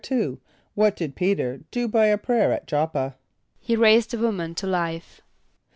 = 0.39 0.73
What 0.73 0.95
did 0.95 1.15
P[=e]´t[~e]r 1.15 1.59
do 1.69 1.87
by 1.87 2.07
a 2.07 2.17
prayer 2.17 2.51
at 2.51 2.65
J[)o]p´p[.a]? 2.65 3.13
=He 3.59 3.75
raised 3.75 4.15
a 4.15 4.17
woman 4.17 4.55
to 4.55 4.65
life. 4.65 5.21